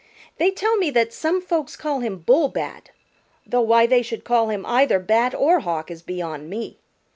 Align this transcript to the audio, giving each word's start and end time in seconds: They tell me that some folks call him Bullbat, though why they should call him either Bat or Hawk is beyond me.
They 0.39 0.49
tell 0.49 0.77
me 0.77 0.89
that 0.89 1.13
some 1.13 1.43
folks 1.43 1.75
call 1.77 1.99
him 1.99 2.23
Bullbat, 2.25 2.89
though 3.45 3.61
why 3.61 3.85
they 3.85 4.01
should 4.01 4.23
call 4.23 4.49
him 4.49 4.65
either 4.65 4.97
Bat 4.97 5.35
or 5.35 5.59
Hawk 5.59 5.91
is 5.91 6.01
beyond 6.01 6.49
me. 6.49 6.79